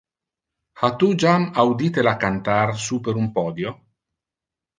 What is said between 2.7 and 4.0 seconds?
super un podio?